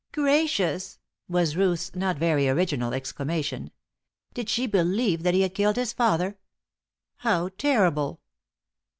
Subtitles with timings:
[0.13, 0.97] "Gracious!"
[1.29, 3.69] was Ruth's not very original exclamation.
[4.33, 6.39] "Did she believe that he had killed his father?
[7.17, 8.19] How terrible!"